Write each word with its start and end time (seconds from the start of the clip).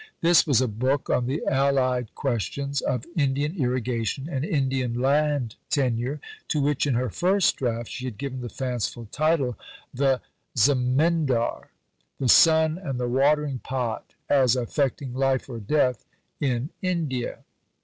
This 0.21 0.47
was 0.47 0.61
a 0.61 0.67
book 0.67 1.11
on 1.11 1.27
the 1.27 1.45
allied 1.45 2.15
questions 2.15 2.81
of 2.81 3.05
Indian 3.15 3.55
Irrigation 3.55 4.27
and 4.27 4.43
Indian 4.43 4.95
Land 4.95 5.57
Tenure, 5.69 6.19
to 6.47 6.59
which, 6.59 6.87
in 6.87 6.95
her 6.95 7.11
first 7.11 7.57
draft, 7.57 7.87
she 7.87 8.05
had 8.05 8.17
given 8.17 8.41
the 8.41 8.49
fanciful 8.49 9.07
title 9.11 9.59
The 9.93 10.19
Zemindar, 10.57 11.67
the 12.17 12.29
Sun 12.29 12.79
and 12.79 12.99
the 12.99 13.07
Watering 13.07 13.59
Pot 13.59 14.15
as 14.27 14.55
Affecting 14.55 15.13
Life 15.13 15.47
or 15.47 15.59
Death 15.59 16.03
in 16.39 16.71
India. 16.81 17.43